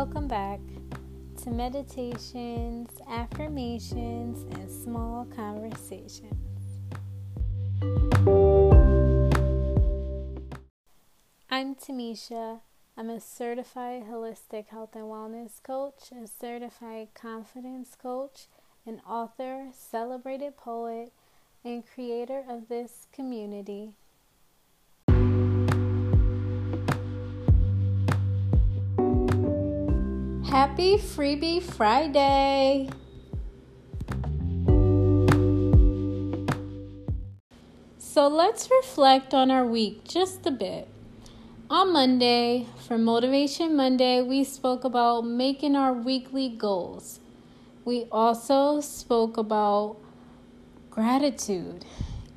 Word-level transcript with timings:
Welcome 0.00 0.28
back 0.28 0.60
to 1.42 1.50
Meditations, 1.50 2.88
Affirmations, 3.10 4.44
and 4.54 4.70
Small 4.70 5.24
Conversations. 5.24 6.36
I'm 11.50 11.74
Tamisha. 11.74 12.60
I'm 12.96 13.10
a 13.10 13.18
certified 13.18 14.04
holistic 14.04 14.68
health 14.68 14.94
and 14.94 15.06
wellness 15.06 15.60
coach, 15.60 16.12
a 16.12 16.28
certified 16.28 17.08
confidence 17.14 17.96
coach, 18.00 18.46
an 18.86 19.00
author, 19.04 19.70
celebrated 19.72 20.56
poet, 20.56 21.12
and 21.64 21.82
creator 21.84 22.44
of 22.48 22.68
this 22.68 23.08
community. 23.12 23.96
Happy 30.50 30.96
Freebie 30.96 31.62
Friday! 31.62 32.88
So 37.98 38.28
let's 38.28 38.70
reflect 38.70 39.34
on 39.34 39.50
our 39.50 39.66
week 39.66 40.04
just 40.04 40.46
a 40.46 40.50
bit. 40.50 40.88
On 41.68 41.92
Monday, 41.92 42.66
for 42.78 42.96
Motivation 42.96 43.76
Monday, 43.76 44.22
we 44.22 44.42
spoke 44.42 44.84
about 44.84 45.26
making 45.26 45.76
our 45.76 45.92
weekly 45.92 46.48
goals. 46.48 47.20
We 47.84 48.06
also 48.10 48.80
spoke 48.80 49.36
about 49.36 49.98
gratitude 50.88 51.84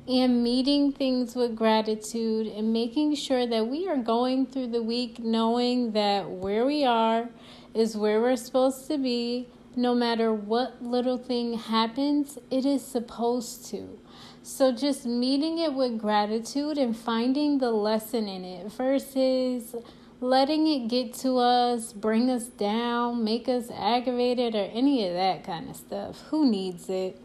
and 0.06 0.44
meeting 0.44 0.92
things 0.92 1.34
with 1.34 1.56
gratitude 1.56 2.46
and 2.48 2.74
making 2.74 3.14
sure 3.14 3.46
that 3.46 3.68
we 3.68 3.88
are 3.88 3.96
going 3.96 4.44
through 4.44 4.66
the 4.66 4.82
week 4.82 5.18
knowing 5.18 5.92
that 5.92 6.28
where 6.28 6.66
we 6.66 6.84
are 6.84 7.30
is 7.74 7.96
where 7.96 8.20
we're 8.20 8.36
supposed 8.36 8.86
to 8.88 8.98
be. 8.98 9.48
No 9.74 9.94
matter 9.94 10.32
what 10.32 10.82
little 10.82 11.16
thing 11.16 11.54
happens, 11.54 12.38
it 12.50 12.66
is 12.66 12.84
supposed 12.84 13.66
to. 13.70 13.98
So, 14.42 14.72
just 14.72 15.06
meeting 15.06 15.58
it 15.58 15.72
with 15.72 15.98
gratitude 15.98 16.76
and 16.76 16.96
finding 16.96 17.58
the 17.58 17.70
lesson 17.70 18.28
in 18.28 18.44
it 18.44 18.72
versus 18.72 19.74
letting 20.20 20.66
it 20.66 20.88
get 20.88 21.14
to 21.14 21.38
us, 21.38 21.92
bring 21.92 22.28
us 22.28 22.46
down, 22.46 23.24
make 23.24 23.48
us 23.48 23.70
aggravated, 23.70 24.54
or 24.54 24.68
any 24.72 25.06
of 25.06 25.14
that 25.14 25.44
kind 25.44 25.70
of 25.70 25.76
stuff. 25.76 26.22
Who 26.30 26.50
needs 26.50 26.88
it? 26.88 27.20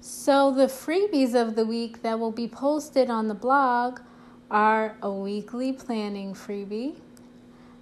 So, 0.00 0.52
the 0.52 0.66
freebies 0.66 1.34
of 1.34 1.56
the 1.56 1.66
week 1.66 2.02
that 2.02 2.20
will 2.20 2.32
be 2.32 2.48
posted 2.48 3.10
on 3.10 3.28
the 3.28 3.34
blog 3.34 4.00
are 4.50 4.96
a 5.02 5.10
weekly 5.10 5.72
planning 5.72 6.32
freebie, 6.32 6.96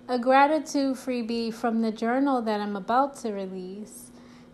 a 0.07 0.19
gratitude 0.19 0.97
freebie 0.97 1.53
from 1.53 1.81
the 1.81 1.91
journal 1.91 2.43
that 2.43 2.61
I'm 2.61 2.77
about 2.77 3.17
to 3.19 3.33
release, 3.33 4.11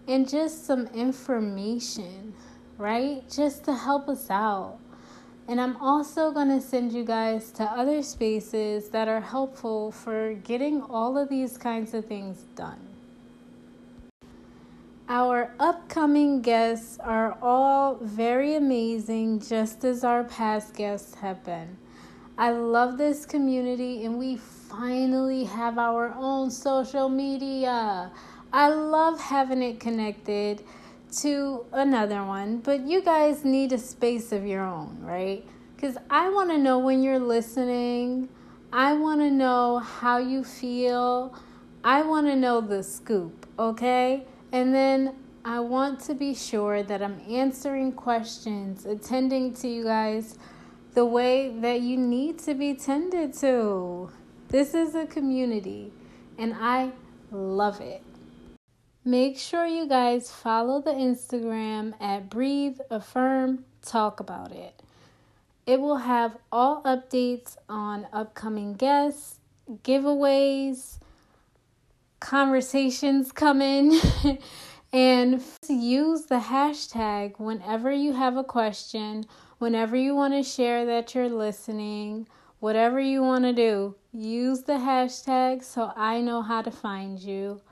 and 0.07 0.29
just 0.29 0.65
some 0.65 0.87
information, 0.89 2.35
right? 2.79 3.29
Just 3.29 3.65
to 3.65 3.75
help 3.75 4.09
us 4.09 4.31
out. 4.31 4.79
And 5.49 5.61
I'm 5.61 5.77
also 5.79 6.31
going 6.31 6.49
to 6.49 6.61
send 6.61 6.93
you 6.93 7.05
guys 7.05 7.51
to 7.53 7.65
other 7.65 8.03
spaces 8.03 8.91
that 8.91 9.09
are 9.09 9.21
helpful 9.21 9.91
for 9.91 10.35
getting 10.35 10.83
all 10.83 11.19
of 11.19 11.29
these 11.29 11.59
kinds 11.59 11.95
of 11.95 12.05
things 12.05 12.45
done. 12.55 12.79
Our 15.09 15.53
upcoming 15.59 16.41
guests 16.41 16.99
are 17.01 17.37
all 17.43 17.97
very 17.97 18.55
amazing, 18.55 19.41
just 19.41 19.83
as 19.83 20.05
our 20.05 20.23
past 20.23 20.75
guests 20.75 21.17
have 21.17 21.43
been. 21.45 21.77
I 22.39 22.51
love 22.53 22.97
this 22.97 23.27
community, 23.27 24.05
and 24.05 24.17
we 24.17 24.37
finally 24.71 25.45
have 25.45 25.79
our 25.79 26.15
own 26.17 26.51
social 26.51 27.09
media. 27.09 28.11
I 28.53 28.69
love 28.69 29.21
having 29.21 29.63
it 29.63 29.81
connected 29.81 30.63
to 31.19 31.65
another 31.73 32.25
one, 32.25 32.59
but 32.59 32.87
you 32.87 33.03
guys 33.03 33.45
need 33.45 33.73
a 33.73 33.79
space 33.79 34.33
of 34.33 34.47
your 34.47 34.63
own, 34.63 34.99
right? 35.01 35.45
Because 35.75 35.97
I 36.09 36.29
want 36.31 36.51
to 36.51 36.59
know 36.59 36.79
when 36.79 37.03
you're 37.03 37.19
listening. 37.19 38.29
I 38.73 38.93
want 38.93 39.21
to 39.21 39.31
know 39.31 39.79
how 39.79 40.19
you 40.19 40.45
feel. 40.45 41.35
I 41.83 42.03
want 42.03 42.27
to 42.29 42.37
know 42.37 42.61
the 42.61 42.83
scoop, 42.83 43.47
okay? 43.59 44.25
And 44.53 44.75
then 44.75 45.17
I 45.45 45.59
want 45.61 46.01
to 46.01 46.15
be 46.15 46.35
sure 46.35 46.83
that 46.83 47.03
I'm 47.03 47.21
answering 47.29 47.93
questions, 47.93 48.87
attending 48.87 49.55
to 49.55 49.69
you 49.69 49.85
guys 49.85 50.39
the 50.95 51.05
way 51.05 51.55
that 51.61 51.81
you 51.81 51.97
need 51.97 52.39
to 52.41 52.55
be 52.55 52.75
tended 52.75 53.33
to. 53.35 54.11
This 54.51 54.75
is 54.75 54.97
a 54.97 55.07
community, 55.07 55.93
and 56.37 56.53
I 56.59 56.91
love 57.31 57.81
it. 57.81 58.03
Make 59.05 59.39
sure 59.39 59.65
you 59.65 59.87
guys 59.87 60.33
follow 60.33 60.83
the 60.83 60.91
Instagram 60.91 61.95
at 62.01 62.29
Breathe, 62.29 62.81
Affirm, 62.91 63.65
Talk 63.81 64.19
About 64.19 64.51
It. 64.51 64.83
It 65.67 65.81
will 65.81 65.99
have 65.99 66.37
all 66.51 66.83
updates 66.83 67.59
on 67.69 68.09
upcoming 68.13 68.75
guests, 68.75 69.39
giveaways, 69.85 70.99
conversations 72.19 73.31
coming, 73.31 74.01
and 74.93 75.45
use 75.69 76.25
the 76.25 76.41
hashtag 76.41 77.39
whenever 77.39 77.93
you 77.93 78.15
have 78.15 78.37
a 78.37 78.43
question, 78.43 79.27
whenever 79.59 79.95
you 79.95 80.17
want 80.17 80.35
to 80.35 80.43
share 80.43 80.87
that 80.87 81.15
you're 81.15 81.29
listening 81.29 82.27
Whatever 82.61 83.01
you 83.01 83.23
want 83.23 83.45
to 83.45 83.55
do, 83.55 83.97
use 84.13 84.63
the 84.63 84.75
hashtag 84.75 85.65
so 85.65 85.93
I 85.97 86.21
know 86.21 86.43
how 86.43 86.61
to 86.61 86.71
find 86.71 87.19
you. 87.19 87.63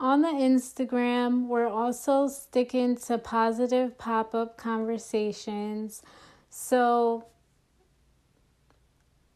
On 0.00 0.22
the 0.22 0.28
Instagram, 0.28 1.46
we're 1.46 1.68
also 1.68 2.26
sticking 2.26 2.96
to 2.96 3.16
positive 3.16 3.96
pop 3.96 4.34
up 4.34 4.58
conversations. 4.58 6.02
So 6.50 7.26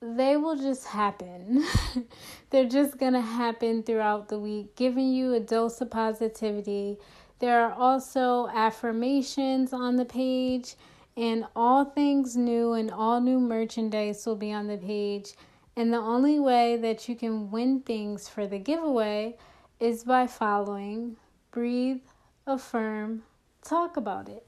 they 0.02 0.36
will 0.36 0.56
just 0.56 0.86
happen. 0.86 1.64
They're 2.50 2.68
just 2.68 2.98
going 2.98 3.12
to 3.12 3.20
happen 3.20 3.84
throughout 3.84 4.28
the 4.28 4.38
week, 4.38 4.74
giving 4.74 5.12
you 5.12 5.34
a 5.34 5.40
dose 5.40 5.80
of 5.80 5.90
positivity. 5.90 6.98
There 7.38 7.62
are 7.62 7.72
also 7.72 8.48
affirmations 8.48 9.72
on 9.72 9.96
the 9.96 10.04
page 10.04 10.74
and 11.16 11.44
all 11.54 11.84
things 11.84 12.36
new 12.36 12.72
and 12.72 12.90
all 12.90 13.20
new 13.20 13.40
merchandise 13.40 14.24
will 14.26 14.36
be 14.36 14.52
on 14.52 14.66
the 14.66 14.76
page. 14.76 15.34
And 15.76 15.92
the 15.92 15.98
only 15.98 16.38
way 16.40 16.76
that 16.76 17.08
you 17.08 17.14
can 17.14 17.50
win 17.50 17.80
things 17.80 18.28
for 18.28 18.46
the 18.46 18.58
giveaway 18.58 19.36
is 19.78 20.04
by 20.04 20.26
following 20.26 21.16
Breathe, 21.50 22.02
Affirm, 22.46 23.22
Talk 23.62 23.96
About 23.96 24.28
It. 24.28 24.46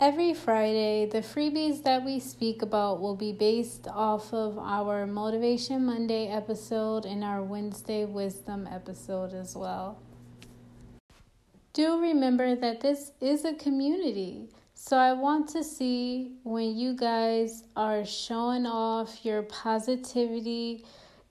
Every 0.00 0.32
Friday, 0.32 1.06
the 1.06 1.22
freebies 1.22 1.82
that 1.82 2.04
we 2.04 2.20
speak 2.20 2.62
about 2.62 3.00
will 3.00 3.16
be 3.16 3.32
based 3.32 3.88
off 3.88 4.32
of 4.32 4.56
our 4.56 5.08
Motivation 5.08 5.84
Monday 5.84 6.28
episode 6.28 7.04
and 7.04 7.24
our 7.24 7.42
Wednesday 7.42 8.04
Wisdom 8.04 8.68
episode 8.70 9.34
as 9.34 9.56
well. 9.56 9.98
Do 11.72 12.00
remember 12.00 12.54
that 12.54 12.80
this 12.80 13.10
is 13.20 13.44
a 13.44 13.54
community. 13.54 14.48
So 14.80 14.96
I 14.96 15.12
want 15.12 15.48
to 15.50 15.64
see 15.64 16.36
when 16.44 16.76
you 16.76 16.94
guys 16.94 17.64
are 17.74 18.04
showing 18.04 18.64
off 18.64 19.24
your 19.24 19.42
positivity 19.42 20.84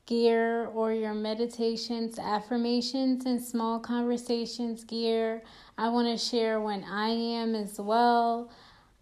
gear 0.06 0.66
or 0.66 0.92
your 0.92 1.14
meditations, 1.14 2.20
affirmations, 2.20 3.26
and 3.26 3.42
small 3.42 3.80
conversations 3.80 4.84
gear. 4.84 5.44
I 5.78 5.88
want 5.88 6.10
to 6.10 6.18
share 6.18 6.60
when 6.60 6.84
I 6.84 7.08
am 7.08 7.56
as 7.56 7.80
well. 7.80 8.52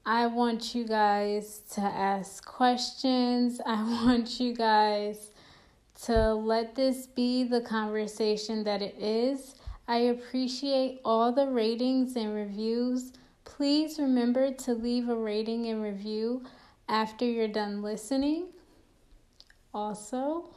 I 0.05 0.27
want 0.27 0.75
you 0.75 0.85
guys 0.85 1.63
to 1.71 1.81
ask 1.81 2.45
questions. 2.45 3.59
I 3.65 3.81
want 3.81 4.39
you 4.39 4.53
guys 4.53 5.31
to 6.03 6.35
let 6.35 6.75
this 6.75 7.07
be 7.07 7.45
the 7.45 7.61
conversation 7.61 8.63
that 8.65 8.83
it 8.83 8.95
is. 8.99 9.55
I 9.87 9.97
appreciate 9.97 11.01
all 11.03 11.31
the 11.31 11.47
ratings 11.47 12.15
and 12.15 12.35
reviews 12.35 13.11
Please 13.55 13.99
remember 13.99 14.51
to 14.51 14.73
leave 14.73 15.07
a 15.07 15.15
rating 15.15 15.67
and 15.67 15.81
review 15.81 16.43
after 16.89 17.23
you're 17.23 17.47
done 17.47 17.81
listening. 17.81 18.47
Also, 19.73 20.49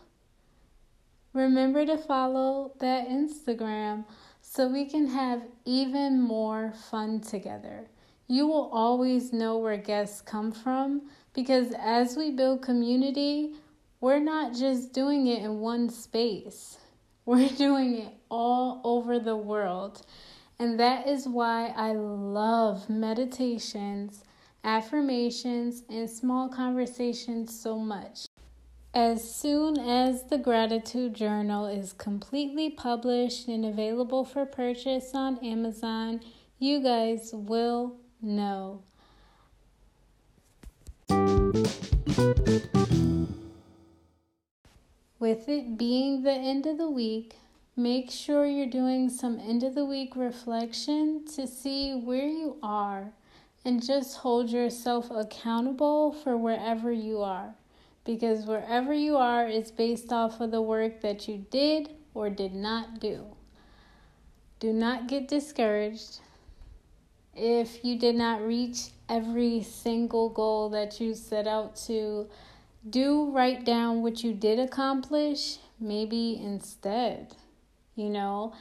remember 1.33 1.87
to 1.87 1.97
follow 1.97 2.73
that 2.81 3.09
Instagram 3.09 4.05
so 4.41 4.67
we 4.67 4.85
can 4.85 5.07
have 5.07 5.45
even 5.65 6.21
more 6.21 6.73
fun 6.91 7.21
together. 7.21 7.87
You 8.27 8.49
will 8.49 8.69
always 8.73 9.33
know 9.33 9.59
where 9.59 9.77
guests 9.77 10.21
come 10.21 10.51
from 10.51 11.03
because 11.35 11.73
as 11.79 12.17
we 12.17 12.33
build 12.33 12.63
community, 12.63 13.55
we're 14.01 14.19
not 14.19 14.55
just 14.55 14.93
doing 14.93 15.29
it 15.29 15.45
in 15.45 15.61
one 15.61 15.89
space, 15.89 16.79
we're 17.25 17.49
doing 17.49 17.99
it 17.99 18.13
all 18.29 18.81
over 18.83 19.21
the 19.21 19.37
world. 19.37 20.05
And 20.61 20.79
that 20.81 21.07
is 21.07 21.29
why 21.29 21.73
I 21.77 21.93
love 21.93 22.91
meditations, 22.91 24.25
affirmations, 24.65 25.85
and 25.89 26.11
small 26.11 26.49
conversations 26.49 27.59
so 27.59 27.79
much. 27.79 28.27
As 28.93 29.23
soon 29.33 29.79
as 29.79 30.25
the 30.25 30.39
gratitude 30.39 31.15
journal 31.15 31.67
is 31.67 31.93
completely 31.93 32.71
published 32.71 33.47
and 33.47 33.65
available 33.65 34.25
for 34.25 34.45
purchase 34.47 35.13
on 35.15 35.39
Amazon, 35.45 36.21
you 36.59 36.81
guys 36.81 37.31
will 37.33 37.97
know. 38.21 38.83
With 45.21 45.49
it 45.49 45.79
being 45.79 46.23
the 46.23 46.33
end 46.33 46.67
of 46.67 46.79
the 46.79 46.91
week, 46.91 47.37
make 47.79 48.11
sure 48.11 48.45
you're 48.45 48.67
doing 48.67 49.09
some 49.09 49.39
end 49.39 49.63
of 49.63 49.73
the 49.77 49.85
week 49.85 50.17
reflection 50.17 51.25
to 51.25 51.47
see 51.47 51.95
where 51.95 52.27
you 52.27 52.57
are 52.61 53.13
and 53.65 53.87
just 53.87 54.17
hold 54.17 54.51
yourself 54.51 55.09
accountable 55.13 56.13
for 56.13 56.37
wherever 56.37 56.91
you 56.91 57.23
are. 57.23 57.55
Because 58.05 58.47
wherever 58.47 58.93
you 58.93 59.17
are 59.17 59.47
is 59.47 59.71
based 59.71 60.13
off 60.13 60.41
of 60.41 60.51
the 60.51 60.61
work 60.61 61.03
that 61.03 61.29
you 61.29 61.47
did 61.53 61.91
or 62.15 62.29
did 62.31 62.53
not 62.53 62.99
do. 62.99 63.25
Do 64.59 64.73
not 64.73 65.07
get 65.07 65.29
discouraged. 65.29 66.19
If 67.37 67.85
you 67.85 67.97
did 67.97 68.17
not 68.17 68.43
reach 68.43 68.89
every 69.09 69.63
single 69.63 70.31
goal 70.31 70.69
that 70.71 71.01
you 71.01 71.15
set 71.15 71.47
out 71.47 71.77
to 71.87 72.27
do, 72.91 73.31
write 73.31 73.65
down 73.65 74.03
what 74.03 74.25
you 74.25 74.33
did 74.33 74.59
accomplish, 74.59 75.59
maybe 75.79 76.41
instead. 76.43 77.37
You 77.99 78.11
know, 78.11 78.53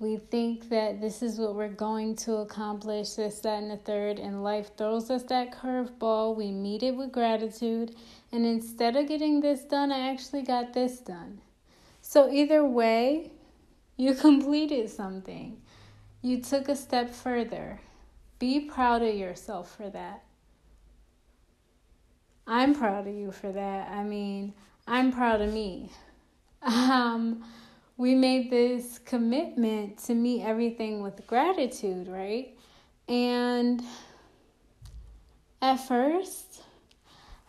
we 0.00 0.16
think 0.16 0.68
that 0.70 1.00
this 1.00 1.22
is 1.22 1.38
what 1.38 1.54
we're 1.54 1.68
going 1.68 2.16
to 2.16 2.38
accomplish, 2.38 3.10
this, 3.10 3.38
that, 3.38 3.62
and 3.62 3.70
the 3.70 3.76
third, 3.76 4.18
and 4.18 4.42
life 4.42 4.76
throws 4.76 5.12
us 5.12 5.22
that 5.24 5.52
curveball. 5.52 6.34
We 6.34 6.50
meet 6.50 6.82
it 6.82 6.96
with 6.96 7.12
gratitude, 7.12 7.94
and 8.32 8.44
instead 8.44 8.96
of 8.96 9.06
getting 9.06 9.40
this 9.40 9.60
done, 9.60 9.92
I 9.92 10.10
actually 10.10 10.42
got 10.42 10.74
this 10.74 10.98
done. 10.98 11.40
So, 12.02 12.32
either 12.32 12.64
way, 12.64 13.30
you 13.96 14.14
completed 14.26 14.90
something, 14.90 15.60
you 16.20 16.42
took 16.42 16.68
a 16.68 16.74
step 16.74 17.10
further. 17.10 17.80
Be 18.40 18.58
proud 18.58 19.02
of 19.02 19.14
yourself 19.14 19.76
for 19.76 19.88
that. 19.90 20.24
I'm 22.44 22.74
proud 22.74 23.06
of 23.06 23.14
you 23.14 23.30
for 23.30 23.52
that. 23.52 23.88
I 23.92 24.02
mean, 24.02 24.52
I'm 24.88 25.12
proud 25.12 25.40
of 25.42 25.54
me. 25.54 25.92
Um, 26.62 27.42
we 28.00 28.14
made 28.14 28.50
this 28.50 28.98
commitment 28.98 29.98
to 29.98 30.14
meet 30.14 30.42
everything 30.42 31.02
with 31.02 31.26
gratitude, 31.26 32.08
right? 32.08 32.56
And 33.06 33.82
at 35.60 35.76
first, 35.76 36.62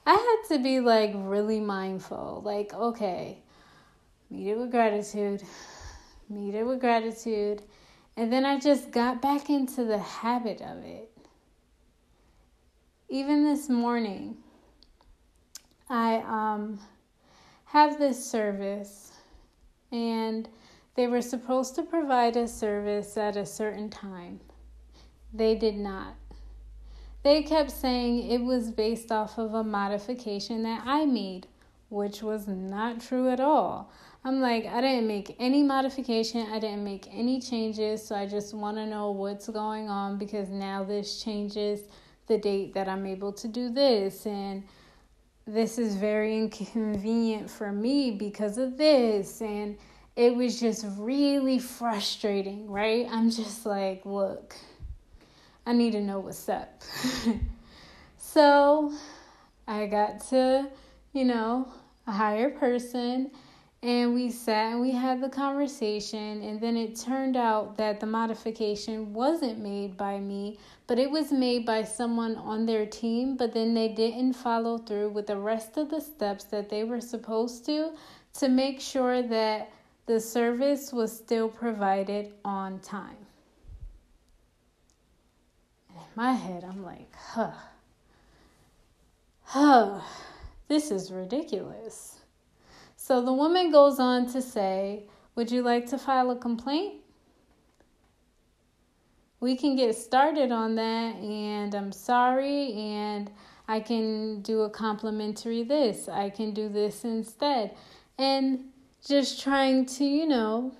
I 0.06 0.12
had 0.12 0.58
to 0.58 0.62
be 0.62 0.82
like 0.82 1.14
really 1.16 1.62
mindful. 1.62 2.42
Like, 2.44 2.74
okay, 2.74 3.42
meet 4.30 4.50
it 4.50 4.58
with 4.58 4.72
gratitude, 4.72 5.42
meet 6.30 6.54
it 6.54 6.68
with 6.68 6.82
gratitude. 6.82 7.64
And 8.18 8.32
then 8.32 8.44
I 8.44 8.60
just 8.60 8.92
got 8.92 9.22
back 9.22 9.50
into 9.50 9.86
the 9.86 10.00
habit 10.00 10.60
of 10.60 10.84
it. 10.84 11.10
Even 13.08 13.46
this 13.46 13.70
morning, 13.70 14.36
I 15.90 16.18
um, 16.28 16.78
have 17.64 17.98
this 17.98 18.30
service 18.30 19.11
and 19.92 20.48
they 20.96 21.08
were 21.08 21.22
supposed 21.22 21.76
to 21.76 21.84
provide 21.84 22.36
a 22.36 22.48
service 22.48 23.18
at 23.18 23.36
a 23.36 23.46
certain 23.46 23.90
time. 23.90 24.40
They 25.34 25.56
did 25.56 25.78
not. 25.78 26.16
They 27.24 27.44
kept 27.44 27.72
saying 27.72 28.30
it 28.30 28.42
was 28.42 28.72
based 28.72 29.12
off 29.12 29.38
of 29.38 29.54
a 29.54 29.64
modification 29.64 30.64
that 30.64 30.84
I 30.86 31.06
made, 31.06 31.48
which 31.90 32.24
was 32.24 32.48
not 32.48 33.00
true 33.00 33.30
at 33.30 33.40
all. 33.40 33.92
I'm 34.24 34.42
like, 34.42 34.66
I 34.66 34.82
didn't 34.82 35.08
make 35.08 35.36
any 35.40 35.64
modification, 35.64 36.48
I 36.52 36.60
didn't 36.60 36.84
make 36.84 37.08
any 37.12 37.40
changes, 37.40 38.06
so 38.06 38.16
I 38.16 38.26
just 38.26 38.54
want 38.54 38.78
to 38.78 38.86
know 38.86 39.12
what's 39.12 39.48
going 39.50 39.90
on 39.90 40.18
because 40.18 40.50
now 40.50 40.84
this 40.84 41.24
changes 41.24 41.82
the 42.28 42.38
date 42.38 42.74
that 42.74 42.88
I'm 42.88 43.06
able 43.06 43.34
to 43.34 43.48
do 43.48 43.70
this 43.70 44.26
and 44.26 44.64
this 45.48 45.78
is 45.78 45.96
very 45.96 46.38
inconvenient 46.38 47.50
for 47.50 47.72
me 47.72 48.12
because 48.12 48.58
of 48.58 48.78
this 48.78 49.42
and 49.42 49.78
it 50.16 50.36
was 50.36 50.60
just 50.60 50.86
really 50.98 51.60
frustrating 51.60 52.70
right? 52.70 53.08
I'm 53.10 53.30
just 53.32 53.66
like 53.66 54.06
look 54.06 54.56
i 55.66 55.74
need 55.74 55.92
to 55.92 56.02
know 56.02 56.20
what's 56.20 56.50
up. 56.50 56.82
So 58.34 58.94
i 59.68 59.86
got 59.88 60.26
to 60.30 60.70
you 61.12 61.26
know 61.26 61.68
a 62.08 62.12
higher 62.12 62.50
person 62.50 63.30
and 63.84 64.14
we 64.14 64.30
sat 64.30 64.74
and 64.74 64.82
we 64.82 64.92
had 64.92 65.22
the 65.22 65.30
conversation 65.30 66.42
and 66.44 66.62
then 66.62 66.78
it 66.78 66.96
turned 66.96 67.36
out 67.36 67.76
that 67.78 68.00
the 68.00 68.06
modification 68.06 69.12
wasn't 69.12 69.58
made 69.58 69.98
by 69.98 70.20
me 70.20 70.60
but 70.86 71.00
it 71.00 71.10
was 71.10 71.32
made 71.32 71.66
by 71.66 71.84
someone 71.84 72.36
on 72.36 72.66
their 72.66 72.86
team 72.86 73.36
but 73.36 73.54
then 73.54 73.74
they 73.74 73.88
didn't 73.88 74.34
follow 74.34 74.78
through 74.78 75.10
with 75.10 75.26
the 75.26 75.38
rest 75.38 75.78
of 75.78 75.90
the 75.90 76.00
steps 76.00 76.44
that 76.44 76.70
they 76.70 76.84
were 76.84 77.02
supposed 77.02 77.66
to 77.66 77.92
to 78.34 78.48
make 78.48 78.80
sure 78.80 79.24
that 79.24 79.72
the 80.06 80.20
service 80.20 80.94
was 80.94 81.16
still 81.16 81.48
provided 81.48 82.34
on 82.44 82.80
time. 82.80 83.16
And 85.90 85.98
in 85.98 86.04
my 86.16 86.34
head 86.34 86.64
i'm 86.64 86.84
like 86.84 87.12
huh 87.16 87.52
huh 89.44 90.02
this 90.68 90.92
is 90.92 91.12
ridiculous 91.12 92.21
so 93.02 93.20
the 93.20 93.34
woman 93.34 93.72
goes 93.72 94.00
on 94.00 94.28
to 94.28 94.44
say, 94.44 95.06
Would 95.34 95.50
you 95.50 95.64
like 95.64 95.88
to 95.88 95.98
file 95.98 96.30
a 96.30 96.36
complaint? 96.36 97.02
We 99.40 99.56
can 99.56 99.76
get 99.76 99.96
started 99.96 100.52
on 100.52 100.76
that, 100.76 101.16
and 101.16 101.74
I'm 101.74 101.92
sorry, 101.92 102.74
and 102.74 103.32
I 103.68 103.80
can 103.80 104.44
do 104.44 104.62
a 104.62 104.70
complimentary 104.70 105.64
this, 105.64 106.08
I 106.08 106.30
can 106.30 106.54
do 106.54 106.70
this 106.70 107.04
instead. 107.04 107.76
And 108.20 108.66
just 109.04 109.42
trying 109.42 109.88
to, 109.98 110.06
you 110.06 110.28
know, 110.28 110.72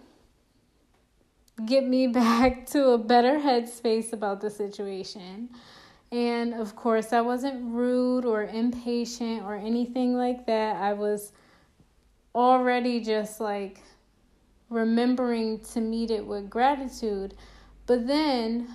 get 1.66 1.88
me 1.88 2.06
back 2.22 2.68
to 2.68 2.90
a 2.90 3.00
better 3.00 3.40
headspace 3.40 4.14
about 4.14 4.42
the 4.42 4.52
situation. 4.52 5.50
And 6.12 6.54
of 6.54 6.76
course, 6.76 7.14
I 7.14 7.22
wasn't 7.22 7.74
rude 7.74 8.26
or 8.26 8.44
impatient 8.44 9.42
or 9.42 9.56
anything 9.56 10.16
like 10.16 10.46
that. 10.46 10.76
I 10.76 10.94
was 10.94 11.32
already 12.34 13.00
just 13.00 13.40
like 13.40 13.80
remembering 14.70 15.60
to 15.60 15.82
meet 15.82 16.12
it 16.12 16.26
with 16.26 16.50
gratitude. 16.50 17.36
But 17.86 18.08
then 18.08 18.68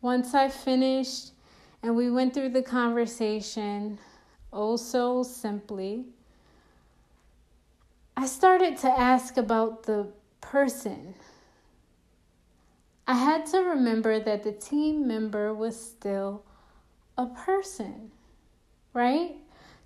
once 0.00 0.34
I 0.34 0.48
finished 0.48 1.32
and 1.82 1.96
we 1.96 2.10
went 2.10 2.34
through 2.34 2.50
the 2.50 2.62
conversation 2.62 3.98
oh 4.52 4.76
so 4.76 5.22
simply, 5.22 6.04
I 8.16 8.26
started 8.26 8.76
to 8.78 8.88
ask 8.88 9.36
about 9.36 9.84
the 9.84 10.08
person. 10.40 11.14
I 13.06 13.14
had 13.14 13.46
to 13.46 13.58
remember 13.58 14.20
that 14.20 14.42
the 14.42 14.52
team 14.52 15.08
member 15.08 15.54
was 15.54 15.80
still 15.80 16.44
a 17.16 17.26
person, 17.26 18.10
right? 18.92 19.36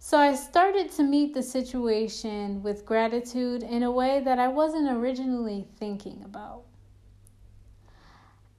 So 0.07 0.19
I 0.19 0.37
started 0.37 0.93
to 0.93 1.03
meet 1.03 1.35
the 1.35 1.43
situation 1.43 2.63
with 2.63 2.87
gratitude 2.87 3.65
in 3.65 3.83
a 3.83 3.91
way 3.91 4.21
that 4.21 4.39
I 4.39 4.47
wasn't 4.47 4.89
originally 4.89 5.67
thinking 5.81 6.23
about. 6.25 6.63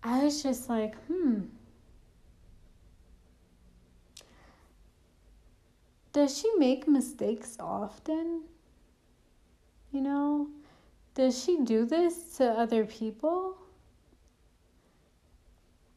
I 0.03 0.25
was 0.25 0.43
just 0.43 0.67
like, 0.67 0.95
hmm. 1.05 1.43
Does 6.11 6.37
she 6.37 6.51
make 6.57 6.85
mistakes 6.85 7.55
often? 7.61 8.41
You 9.93 10.01
know, 10.01 10.49
does 11.15 11.41
she 11.41 11.61
do 11.63 11.85
this 11.85 12.35
to 12.39 12.59
other 12.59 12.83
people? 12.83 13.57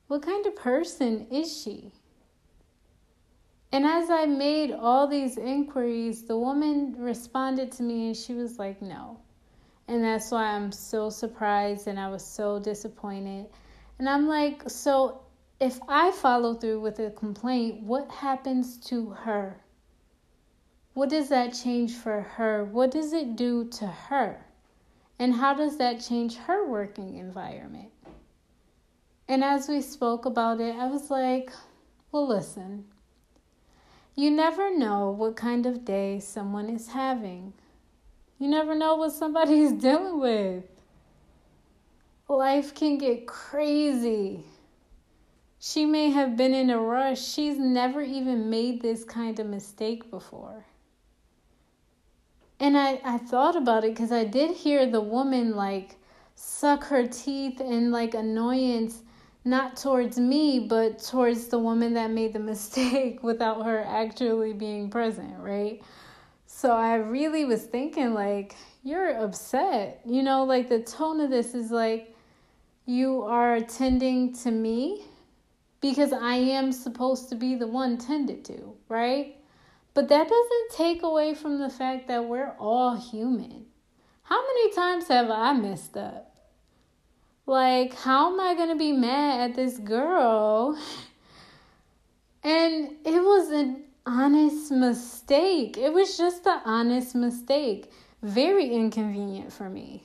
What 0.06 0.22
kind 0.22 0.46
of 0.46 0.54
person 0.54 1.26
is 1.28 1.60
she? 1.60 1.90
And 3.72 3.84
as 3.86 4.10
I 4.10 4.26
made 4.26 4.72
all 4.72 5.06
these 5.06 5.38
inquiries, 5.38 6.24
the 6.24 6.36
woman 6.36 6.96
responded 6.98 7.70
to 7.72 7.82
me 7.82 8.08
and 8.08 8.16
she 8.16 8.34
was 8.34 8.58
like, 8.58 8.82
no. 8.82 9.20
And 9.86 10.02
that's 10.02 10.30
why 10.30 10.44
I'm 10.44 10.72
so 10.72 11.08
surprised 11.10 11.86
and 11.86 11.98
I 11.98 12.08
was 12.08 12.24
so 12.24 12.58
disappointed. 12.58 13.46
And 13.98 14.08
I'm 14.08 14.26
like, 14.26 14.68
so 14.68 15.22
if 15.60 15.78
I 15.88 16.10
follow 16.10 16.54
through 16.54 16.80
with 16.80 16.98
a 16.98 17.10
complaint, 17.10 17.82
what 17.82 18.10
happens 18.10 18.78
to 18.88 19.10
her? 19.10 19.60
What 20.94 21.08
does 21.08 21.28
that 21.28 21.54
change 21.54 21.94
for 21.94 22.22
her? 22.22 22.64
What 22.64 22.90
does 22.90 23.12
it 23.12 23.36
do 23.36 23.68
to 23.70 23.86
her? 23.86 24.44
And 25.18 25.34
how 25.34 25.54
does 25.54 25.76
that 25.76 26.00
change 26.00 26.36
her 26.36 26.68
working 26.68 27.16
environment? 27.18 27.90
And 29.28 29.44
as 29.44 29.68
we 29.68 29.80
spoke 29.80 30.24
about 30.24 30.60
it, 30.60 30.74
I 30.74 30.86
was 30.86 31.10
like, 31.10 31.52
well, 32.10 32.26
listen. 32.26 32.86
You 34.20 34.30
never 34.30 34.76
know 34.76 35.12
what 35.12 35.34
kind 35.34 35.64
of 35.64 35.82
day 35.82 36.20
someone 36.20 36.68
is 36.68 36.88
having. 36.88 37.54
You 38.38 38.48
never 38.48 38.74
know 38.74 38.96
what 38.96 39.12
somebody's 39.12 39.72
dealing 39.86 40.20
with. 40.20 40.64
Life 42.28 42.74
can 42.74 42.98
get 42.98 43.26
crazy. 43.26 44.44
She 45.58 45.86
may 45.86 46.10
have 46.10 46.36
been 46.36 46.52
in 46.52 46.68
a 46.68 46.78
rush. 46.78 47.26
She's 47.26 47.56
never 47.56 48.02
even 48.02 48.50
made 48.50 48.82
this 48.82 49.04
kind 49.04 49.40
of 49.40 49.46
mistake 49.46 50.10
before. 50.10 50.66
And 52.58 52.76
I, 52.76 53.00
I 53.02 53.16
thought 53.16 53.56
about 53.56 53.84
it 53.84 53.94
because 53.94 54.12
I 54.12 54.24
did 54.24 54.54
hear 54.54 54.84
the 54.84 55.00
woman 55.00 55.56
like 55.56 55.96
suck 56.34 56.84
her 56.88 57.06
teeth 57.06 57.58
in 57.58 57.90
like 57.90 58.12
annoyance, 58.12 59.00
not 59.44 59.76
towards 59.76 60.18
me, 60.18 60.60
but 60.60 61.02
towards 61.02 61.48
the 61.48 61.58
woman 61.58 61.94
that 61.94 62.10
made 62.10 62.32
the 62.32 62.38
mistake 62.52 63.22
without 63.22 63.64
her 63.64 63.84
actually 63.86 64.52
being 64.52 64.90
present, 64.90 65.34
right? 65.38 65.82
So 66.46 66.72
I 66.72 66.96
really 66.96 67.44
was 67.44 67.64
thinking, 67.64 68.12
like, 68.12 68.56
you're 68.82 69.16
upset. 69.22 70.00
You 70.04 70.22
know, 70.22 70.44
like 70.44 70.68
the 70.68 70.80
tone 70.80 71.20
of 71.20 71.30
this 71.30 71.54
is 71.54 71.70
like, 71.70 72.14
you 72.86 73.22
are 73.22 73.54
attending 73.54 74.34
to 74.34 74.50
me 74.50 75.04
because 75.80 76.12
I 76.12 76.34
am 76.34 76.72
supposed 76.72 77.28
to 77.28 77.34
be 77.34 77.54
the 77.54 77.66
one 77.66 77.98
tended 77.98 78.44
to, 78.46 78.74
right? 78.88 79.36
But 79.94 80.08
that 80.08 80.28
doesn't 80.28 80.70
take 80.72 81.02
away 81.02 81.34
from 81.34 81.58
the 81.58 81.70
fact 81.70 82.08
that 82.08 82.24
we're 82.24 82.54
all 82.58 82.96
human. 82.96 83.66
How 84.22 84.40
many 84.40 84.72
times 84.72 85.08
have 85.08 85.30
I 85.30 85.52
messed 85.52 85.96
up? 85.96 86.29
Like, 87.50 87.94
how 87.94 88.32
am 88.32 88.38
I 88.38 88.54
going 88.54 88.68
to 88.68 88.76
be 88.76 88.92
mad 88.92 89.50
at 89.50 89.56
this 89.56 89.78
girl? 89.78 90.78
And 92.44 92.92
it 93.04 93.20
was 93.20 93.50
an 93.50 93.82
honest 94.06 94.70
mistake. 94.70 95.76
It 95.76 95.92
was 95.92 96.16
just 96.16 96.46
an 96.46 96.60
honest 96.64 97.16
mistake. 97.16 97.90
Very 98.22 98.70
inconvenient 98.70 99.52
for 99.52 99.68
me. 99.68 100.04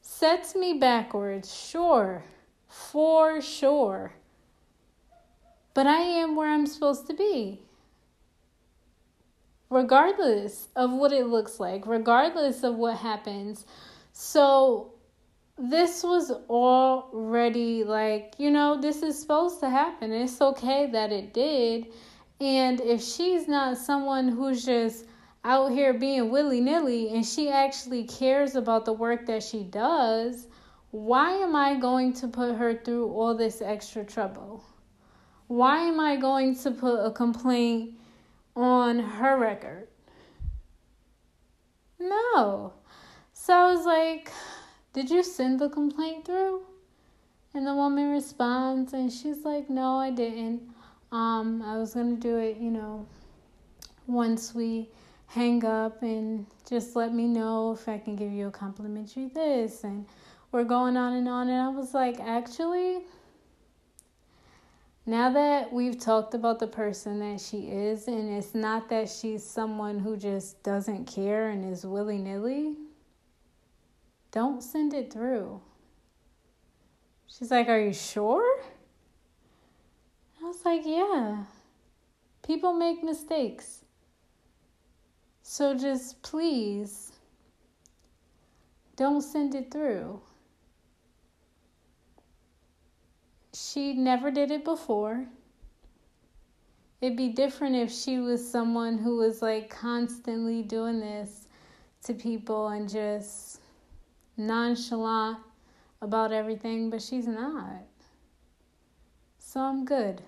Sets 0.00 0.54
me 0.54 0.74
backwards, 0.74 1.52
sure. 1.52 2.22
For 2.68 3.40
sure. 3.40 4.12
But 5.74 5.88
I 5.88 6.02
am 6.02 6.36
where 6.36 6.50
I'm 6.50 6.68
supposed 6.68 7.08
to 7.08 7.14
be. 7.14 7.62
Regardless 9.70 10.68
of 10.76 10.92
what 10.92 11.10
it 11.10 11.26
looks 11.26 11.58
like, 11.58 11.84
regardless 11.84 12.62
of 12.62 12.76
what 12.76 12.98
happens. 12.98 13.66
So, 14.12 14.92
this 15.58 16.02
was 16.02 16.30
already 16.48 17.84
like, 17.84 18.34
you 18.38 18.50
know, 18.50 18.80
this 18.80 19.02
is 19.02 19.20
supposed 19.20 19.60
to 19.60 19.70
happen. 19.70 20.12
It's 20.12 20.40
okay 20.40 20.88
that 20.92 21.12
it 21.12 21.34
did. 21.34 21.86
And 22.40 22.80
if 22.80 23.02
she's 23.02 23.46
not 23.46 23.78
someone 23.78 24.28
who's 24.28 24.64
just 24.64 25.06
out 25.44 25.72
here 25.72 25.92
being 25.92 26.30
willy 26.30 26.60
nilly 26.60 27.14
and 27.14 27.24
she 27.24 27.50
actually 27.50 28.04
cares 28.04 28.54
about 28.54 28.84
the 28.84 28.92
work 28.92 29.26
that 29.26 29.42
she 29.42 29.64
does, 29.64 30.48
why 30.90 31.32
am 31.32 31.54
I 31.54 31.76
going 31.76 32.12
to 32.14 32.28
put 32.28 32.54
her 32.56 32.74
through 32.74 33.12
all 33.12 33.34
this 33.34 33.62
extra 33.62 34.04
trouble? 34.04 34.64
Why 35.46 35.78
am 35.80 36.00
I 36.00 36.16
going 36.16 36.56
to 36.60 36.70
put 36.70 37.04
a 37.04 37.10
complaint 37.10 37.98
on 38.56 38.98
her 38.98 39.38
record? 39.38 39.88
No. 41.98 42.72
So 43.32 43.54
I 43.54 43.72
was 43.72 43.84
like, 43.84 44.30
Did 44.92 45.10
you 45.10 45.22
send 45.22 45.58
the 45.58 45.68
complaint 45.68 46.24
through? 46.24 46.62
And 47.54 47.66
the 47.66 47.74
woman 47.74 48.10
responds 48.10 48.92
and 48.92 49.12
she's 49.12 49.44
like, 49.44 49.68
No, 49.68 49.96
I 49.96 50.10
didn't. 50.10 50.62
Um, 51.10 51.62
I 51.62 51.76
was 51.76 51.94
gonna 51.94 52.16
do 52.16 52.38
it, 52.38 52.56
you 52.56 52.70
know, 52.70 53.06
once 54.06 54.54
we 54.54 54.88
hang 55.26 55.64
up 55.64 56.02
and 56.02 56.46
just 56.68 56.96
let 56.96 57.14
me 57.14 57.26
know 57.26 57.72
if 57.72 57.88
I 57.88 57.98
can 57.98 58.16
give 58.16 58.32
you 58.32 58.48
a 58.48 58.50
complimentary 58.50 59.28
this 59.28 59.84
and 59.84 60.06
we're 60.50 60.64
going 60.64 60.96
on 60.96 61.14
and 61.14 61.28
on 61.28 61.48
and 61.48 61.60
I 61.60 61.68
was 61.68 61.94
like, 61.94 62.20
actually 62.20 63.02
now 65.04 65.30
that 65.30 65.72
we've 65.72 65.98
talked 65.98 66.34
about 66.34 66.60
the 66.60 66.66
person 66.68 67.18
that 67.18 67.40
she 67.40 67.68
is, 67.68 68.06
and 68.06 68.30
it's 68.30 68.54
not 68.54 68.88
that 68.90 69.08
she's 69.08 69.44
someone 69.44 69.98
who 69.98 70.16
just 70.16 70.62
doesn't 70.62 71.06
care 71.06 71.48
and 71.48 71.70
is 71.70 71.84
willy 71.84 72.18
nilly, 72.18 72.76
don't 74.32 74.62
send 74.62 74.92
it 74.92 75.12
through. 75.12 75.60
She's 77.26 77.50
like, 77.50 77.68
Are 77.68 77.80
you 77.80 77.92
sure? 77.92 78.60
I 80.40 80.44
was 80.44 80.64
like, 80.64 80.82
Yeah. 80.84 81.44
People 82.44 82.72
make 82.72 83.04
mistakes. 83.04 83.84
So 85.42 85.76
just 85.78 86.20
please 86.22 87.12
don't 88.96 89.22
send 89.22 89.54
it 89.54 89.70
through. 89.70 90.20
she 93.72 93.94
never 93.94 94.30
did 94.30 94.50
it 94.50 94.64
before. 94.64 95.26
It'd 97.00 97.16
be 97.16 97.30
different 97.30 97.74
if 97.74 97.90
she 97.90 98.18
was 98.18 98.46
someone 98.46 98.98
who 98.98 99.16
was 99.16 99.42
like 99.42 99.70
constantly 99.70 100.62
doing 100.62 101.00
this 101.00 101.48
to 102.04 102.14
people 102.14 102.68
and 102.68 102.88
just 102.88 103.60
nonchalant 104.36 105.38
about 106.00 106.32
everything, 106.32 106.90
but 106.90 107.02
she's 107.02 107.26
not. 107.26 107.84
So 109.38 109.60
I'm 109.60 109.84
good. 109.84 110.22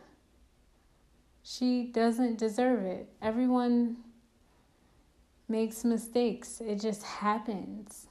She 1.43 1.85
doesn't 1.85 2.39
deserve 2.39 2.85
it. 2.85 3.09
Everyone 3.21 3.97
makes 5.49 5.85
mistakes, 5.85 6.61
it 6.61 6.81
just 6.81 7.03
happens. 7.03 8.07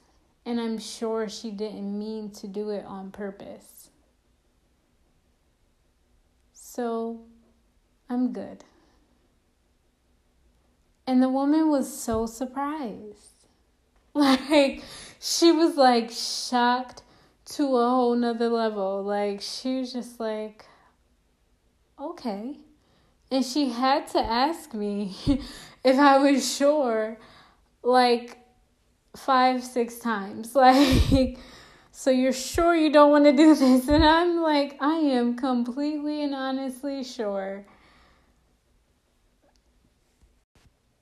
And 0.46 0.60
I'm 0.60 0.78
sure 0.78 1.28
she 1.28 1.50
didn't 1.50 1.98
mean 1.98 2.30
to 2.32 2.46
do 2.46 2.70
it 2.70 2.84
on 2.84 3.10
purpose. 3.10 3.90
So 6.52 7.20
I'm 8.10 8.32
good. 8.32 8.64
And 11.06 11.22
the 11.22 11.28
woman 11.28 11.70
was 11.70 11.94
so 11.94 12.26
surprised. 12.26 13.33
Like, 14.16 14.84
she 15.18 15.50
was 15.50 15.76
like 15.76 16.08
shocked 16.10 17.02
to 17.56 17.64
a 17.64 17.90
whole 17.90 18.14
nother 18.14 18.48
level. 18.48 19.02
Like, 19.02 19.40
she 19.40 19.80
was 19.80 19.92
just 19.92 20.20
like, 20.20 20.64
okay. 22.00 22.56
And 23.32 23.44
she 23.44 23.70
had 23.70 24.06
to 24.08 24.20
ask 24.20 24.72
me 24.72 25.16
if 25.84 25.98
I 25.98 26.18
was 26.18 26.56
sure, 26.56 27.18
like, 27.82 28.38
five, 29.16 29.64
six 29.64 29.98
times. 29.98 30.54
Like, 30.64 31.38
so 31.90 32.10
you're 32.10 32.32
sure 32.32 32.74
you 32.74 32.90
don't 32.90 33.10
want 33.10 33.24
to 33.24 33.32
do 33.32 33.54
this? 33.54 33.88
And 33.88 34.04
I'm 34.04 34.42
like, 34.42 34.76
I 34.80 34.96
am 34.96 35.36
completely 35.36 36.22
and 36.22 36.34
honestly 36.34 37.04
sure. 37.04 37.64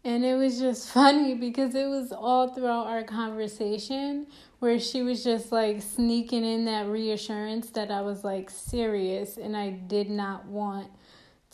And 0.04 0.25
it 0.25 0.35
was 0.35 0.59
just 0.59 0.88
funny 0.92 1.35
because 1.35 1.75
it 1.75 1.87
was 1.88 2.12
all 2.12 2.49
throughout 2.49 2.87
our 2.87 3.04
conversation 3.04 4.26
where 4.59 4.78
she 4.78 5.02
was 5.02 5.25
just 5.25 5.50
like 5.52 5.82
sneaking 5.82 6.44
in 6.44 6.64
that 6.66 6.87
reassurance 6.87 7.71
that 7.71 7.90
I 7.90 8.00
was 8.00 8.25
like 8.25 8.50
serious 8.50 9.37
and 9.37 9.56
I 9.56 9.71
did 9.71 10.09
not 10.09 10.47
want 10.47 10.88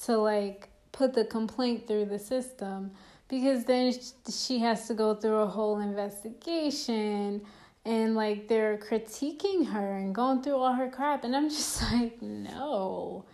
to 0.05 0.19
like 0.19 0.69
put 0.93 1.14
the 1.14 1.25
complaint 1.25 1.87
through 1.87 2.07
the 2.07 2.19
system 2.19 2.90
because 3.28 3.64
then 3.64 3.95
she 4.31 4.59
has 4.59 4.87
to 4.88 4.95
go 4.95 5.14
through 5.14 5.38
a 5.38 5.47
whole 5.47 5.81
investigation 5.81 7.43
and 7.85 8.14
like 8.14 8.49
they're 8.49 8.78
critiquing 8.78 9.67
her 9.67 9.97
and 9.97 10.14
going 10.14 10.43
through 10.43 10.57
all 10.57 10.73
her 10.73 10.90
crap. 10.90 11.25
And 11.25 11.35
i'm 11.35 11.49
just 11.49 11.83
like 11.93 12.21
no 12.21 13.25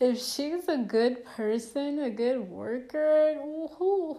if 0.00 0.22
she's 0.22 0.68
a 0.68 0.78
good 0.78 1.24
person 1.24 1.98
a 1.98 2.10
good 2.10 2.40
worker 2.40 3.34
who 3.78 4.18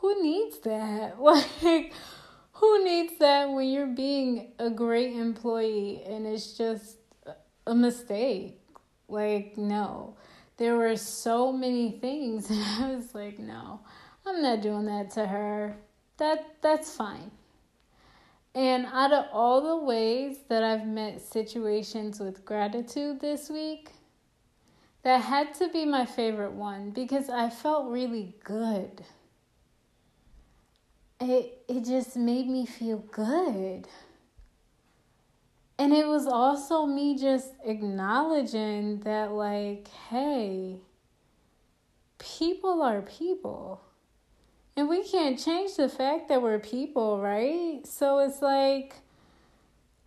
who 0.00 0.22
needs 0.22 0.58
that? 0.60 1.16
Like 1.20 1.92
who 2.52 2.84
needs 2.84 3.18
that 3.18 3.50
when 3.50 3.68
you're 3.68 3.86
being 3.86 4.52
a 4.58 4.70
great 4.70 5.14
employee 5.14 6.02
and 6.06 6.26
it's 6.26 6.56
just 6.56 6.98
a 7.66 7.74
mistake? 7.74 8.60
Like 9.08 9.56
no. 9.56 10.16
There 10.56 10.76
were 10.76 10.96
so 10.96 11.52
many 11.52 11.98
things 12.00 12.48
and 12.50 12.62
i 12.62 12.94
was 12.94 13.12
like 13.14 13.40
no 13.40 13.80
i'm 14.26 14.40
not 14.42 14.60
doing 14.60 14.86
that 14.86 15.10
to 15.12 15.26
her. 15.26 15.76
That 16.18 16.56
that's 16.62 16.94
fine. 16.94 17.30
And 18.54 18.86
out 18.86 19.12
of 19.12 19.24
all 19.32 19.60
the 19.60 19.84
ways 19.84 20.36
that 20.48 20.62
I've 20.62 20.86
met 20.86 21.20
situations 21.20 22.20
with 22.20 22.44
gratitude 22.44 23.20
this 23.20 23.50
week, 23.50 23.90
that 25.04 25.20
had 25.20 25.54
to 25.54 25.68
be 25.68 25.84
my 25.84 26.06
favorite 26.06 26.52
one 26.52 26.90
because 26.90 27.28
I 27.28 27.50
felt 27.50 27.92
really 27.92 28.34
good. 28.42 29.04
It 31.20 31.62
it 31.68 31.84
just 31.84 32.16
made 32.16 32.48
me 32.48 32.66
feel 32.66 32.98
good. 33.12 33.86
And 35.78 35.92
it 35.92 36.06
was 36.06 36.26
also 36.26 36.86
me 36.86 37.18
just 37.18 37.52
acknowledging 37.64 39.00
that 39.00 39.32
like, 39.32 39.88
hey, 40.08 40.76
people 42.18 42.80
are 42.82 43.02
people. 43.02 43.82
And 44.76 44.88
we 44.88 45.02
can't 45.02 45.38
change 45.38 45.76
the 45.76 45.88
fact 45.88 46.28
that 46.28 46.42
we're 46.42 46.58
people, 46.58 47.20
right? 47.20 47.80
So 47.84 48.18
it's 48.18 48.40
like, 48.40 48.94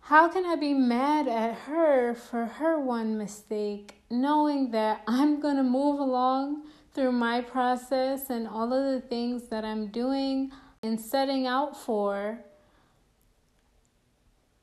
how 0.08 0.26
can 0.26 0.46
I 0.46 0.56
be 0.56 0.72
mad 0.72 1.28
at 1.28 1.54
her 1.66 2.14
for 2.14 2.46
her 2.46 2.80
one 2.80 3.18
mistake, 3.18 3.96
knowing 4.10 4.70
that 4.70 5.02
I'm 5.06 5.38
going 5.38 5.56
to 5.56 5.62
move 5.62 6.00
along 6.00 6.62
through 6.94 7.12
my 7.12 7.42
process 7.42 8.30
and 8.30 8.48
all 8.48 8.72
of 8.72 8.90
the 8.90 9.06
things 9.06 9.48
that 9.48 9.66
I'm 9.66 9.88
doing 9.88 10.50
and 10.82 10.98
setting 10.98 11.46
out 11.46 11.76
for? 11.76 12.38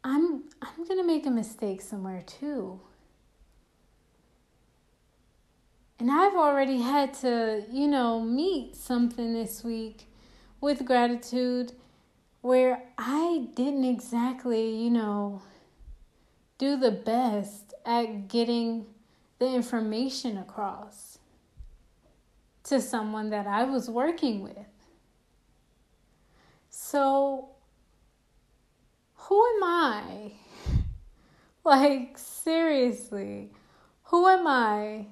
I'm 0.04 0.46
I'm 0.64 0.84
going 0.84 1.00
to 1.00 1.06
make 1.06 1.28
a 1.28 1.32
mistake 1.32 1.84
somewhere 1.84 2.24
too. 2.26 2.80
And 6.00 6.10
I've 6.10 6.34
already 6.34 6.82
had 6.82 7.14
to, 7.22 7.66
you 7.72 7.88
know, 7.88 8.20
meet 8.20 8.76
something 8.76 9.36
this 9.36 9.64
week 9.64 10.08
with 10.60 10.86
gratitude 10.86 11.74
where 12.46 12.84
I 12.96 13.48
didn't 13.56 13.86
exactly, 13.86 14.70
you 14.70 14.92
know, 14.92 15.42
do 16.60 16.78
the 16.78 16.92
best 16.92 17.74
at 17.84 18.28
getting 18.28 18.86
the 19.40 19.48
information 19.48 20.38
across 20.38 21.18
to 22.66 22.80
someone 22.80 23.32
that 23.32 23.48
I 23.48 23.64
was 23.64 23.90
working 23.90 24.44
with. 24.44 24.68
So, 26.70 27.50
who 29.16 29.44
am 29.56 29.64
I? 29.64 30.32
Like, 31.64 32.16
seriously, 32.16 33.50
who 34.04 34.28
am 34.28 34.46
I 34.46 35.08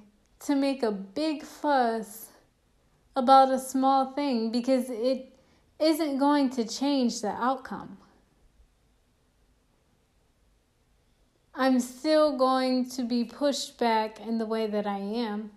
to 0.46 0.54
make 0.54 0.84
a 0.84 0.92
big 0.92 1.42
fuss 1.42 2.28
about 3.16 3.50
a 3.50 3.58
small 3.58 4.12
thing 4.12 4.52
because 4.52 4.88
it 4.88 5.33
isn't 5.84 6.16
going 6.18 6.48
to 6.48 6.64
change 6.64 7.20
the 7.20 7.28
outcome. 7.28 7.98
I'm 11.54 11.78
still 11.78 12.38
going 12.38 12.88
to 12.90 13.04
be 13.04 13.24
pushed 13.24 13.78
back 13.78 14.18
in 14.18 14.38
the 14.38 14.46
way 14.46 14.66
that 14.66 14.86
I 14.86 14.96
am. 14.98 15.50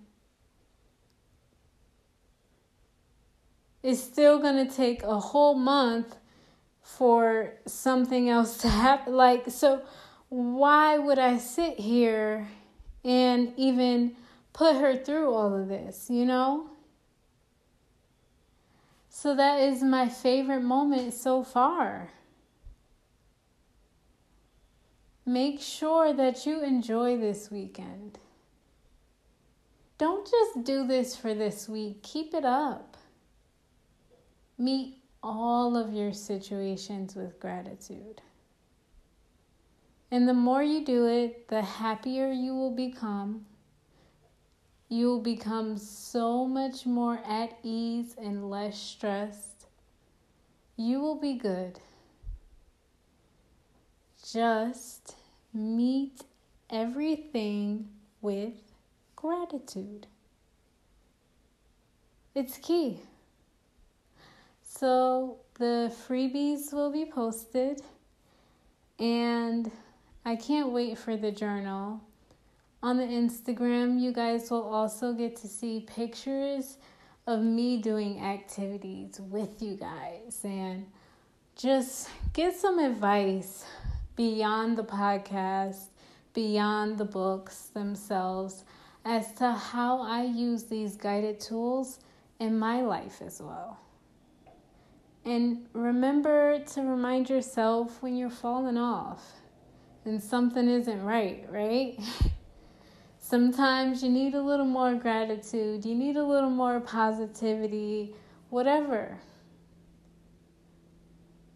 It's 3.82 4.04
still 4.04 4.38
going 4.40 4.68
to 4.68 4.76
take 4.76 5.02
a 5.02 5.18
whole 5.18 5.56
month 5.56 6.18
for 6.82 7.54
something 7.66 8.30
else 8.30 8.58
to 8.58 8.68
happen. 8.68 9.16
Like, 9.16 9.50
so 9.50 9.82
why 10.28 10.98
would 10.98 11.20
I 11.20 11.38
sit 11.38 11.80
here 11.80 12.50
and 13.06 13.54
even 13.56 14.18
put 14.52 14.76
her 14.76 14.94
through 14.98 15.34
all 15.34 15.56
of 15.56 15.70
this, 15.70 16.10
you 16.10 16.26
know? 16.26 16.70
So 19.20 19.34
that 19.34 19.60
is 19.62 19.82
my 19.82 20.10
favorite 20.10 20.62
moment 20.62 21.12
so 21.12 21.44
far. 21.44 22.12
Make 25.26 25.60
sure 25.60 26.14
that 26.14 26.46
you 26.46 26.64
enjoy 26.64 27.18
this 27.18 27.50
weekend. 27.50 28.20
Don't 29.98 30.30
just 30.30 30.64
do 30.64 30.86
this 30.86 31.16
for 31.16 31.34
this 31.34 31.68
week, 31.68 32.04
keep 32.04 32.36
it 32.36 32.46
up. 32.46 32.96
Meet 34.56 35.02
all 35.24 35.76
of 35.76 35.96
your 35.96 36.14
situations 36.14 37.16
with 37.16 37.40
gratitude. 37.40 38.22
And 40.12 40.30
the 40.30 40.36
more 40.36 40.62
you 40.62 40.86
do 40.86 41.08
it, 41.08 41.48
the 41.48 41.64
happier 41.64 42.30
you 42.30 42.54
will 42.54 42.76
become 42.76 43.48
you 44.90 45.08
will 45.08 45.22
become 45.22 45.78
so 45.78 46.46
much 46.46 46.86
more 46.86 47.20
at 47.28 47.58
ease 47.64 48.16
and 48.18 48.50
less 48.50 48.78
stressed. 48.78 49.66
You 50.78 51.02
will 51.02 51.20
be 51.20 51.34
good. 51.34 51.80
Just 54.32 55.16
meet 55.54 56.22
everything 56.70 57.90
with 58.22 58.54
gratitude. 59.16 60.08
It's 62.36 62.58
key. 62.58 63.00
So 64.62 65.38
the 65.56 65.92
freebies 66.08 66.72
will 66.72 66.92
be 66.92 67.06
posted, 67.06 67.82
and 69.00 69.72
I 70.24 70.36
can't 70.36 70.72
wait 70.72 70.98
for 71.00 71.18
the 71.18 71.32
journal 71.32 72.02
on 72.84 72.98
the 72.98 73.04
Instagram, 73.04 74.00
you 74.00 74.12
guys 74.12 74.52
will 74.52 74.64
also 74.64 75.14
get 75.14 75.36
to 75.38 75.48
see 75.48 75.86
pictures 75.88 76.78
of 77.26 77.42
me 77.42 77.82
doing 77.82 78.20
activities 78.22 79.20
with 79.20 79.62
you 79.62 79.76
guys 79.76 80.40
and 80.44 80.86
just 81.56 82.10
get 82.34 82.56
some 82.56 82.80
advice 82.80 83.66
beyond 84.16 84.78
the 84.78 84.84
podcast, 84.84 85.88
beyond 86.34 86.98
the 86.98 87.06
books 87.06 87.68
themselves, 87.74 88.64
as 89.04 89.34
to 89.34 89.52
how 89.52 90.02
I 90.02 90.24
use 90.24 90.64
these 90.64 90.96
guided 90.96 91.40
tools 91.40 92.00
in 92.40 92.58
my 92.58 92.82
life 92.82 93.22
as 93.22 93.42
well. 93.42 93.80
And 95.26 95.66
remember 95.74 96.60
to 96.60 96.82
remind 96.82 97.30
yourself 97.30 98.02
when 98.02 98.16
you're 98.16 98.30
falling 98.30 98.78
off 98.78 99.24
and 100.06 100.22
something 100.22 100.70
isn't 100.70 101.04
right, 101.04 101.46
right? 101.50 102.00
Sometimes 103.30 104.02
you 104.02 104.10
need 104.10 104.36
a 104.36 104.42
little 104.42 104.66
more 104.66 104.96
gratitude, 104.96 105.84
you 105.84 105.94
need 105.94 106.16
a 106.16 106.24
little 106.24 106.50
more 106.50 106.80
positivity, 106.80 108.16
whatever. 108.50 109.18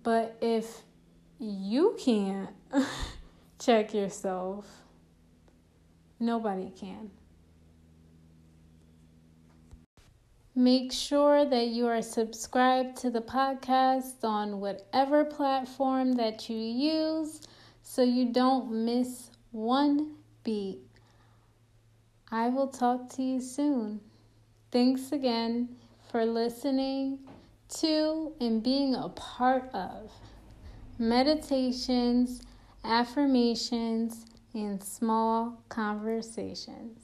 But 0.04 0.36
if 0.42 0.82
you 1.40 1.96
can't 1.98 2.50
check 3.58 3.94
yourself, 3.94 4.68
nobody 6.20 6.74
can. 6.78 7.10
Make 10.54 10.92
sure 10.92 11.46
that 11.46 11.68
you 11.68 11.88
are 11.88 12.02
subscribed 12.02 12.98
to 12.98 13.10
the 13.10 13.22
podcast 13.22 14.26
on 14.26 14.60
whatever 14.60 15.24
platform 15.24 16.12
that 16.18 16.50
you 16.50 16.58
use 16.58 17.40
so 17.82 18.04
you 18.04 18.26
don't 18.26 18.84
miss 18.84 19.32
one 19.52 20.16
beat 20.44 20.90
I 22.34 22.48
will 22.48 22.67
talk 22.67 23.10
to 23.15 23.24
you 23.24 23.41
soon. 23.41 24.00
Thanks 24.72 25.12
again 25.12 25.76
for 26.10 26.26
listening 26.26 27.20
to 27.80 28.32
and 28.39 28.63
being 28.63 28.96
a 28.96 29.10
part 29.10 29.70
of 29.74 30.10
meditations, 30.98 32.41
affirmations, 32.86 34.26
and 34.54 34.82
small 34.82 35.62
conversations. 35.67 37.01